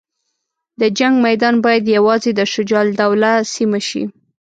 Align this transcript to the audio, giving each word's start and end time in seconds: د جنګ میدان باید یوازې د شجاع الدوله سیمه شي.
د 0.79 0.81
جنګ 0.97 1.15
میدان 1.25 1.55
باید 1.65 1.93
یوازې 1.97 2.31
د 2.35 2.41
شجاع 2.53 2.81
الدوله 2.85 3.31
سیمه 3.55 3.79
شي. 3.87 4.03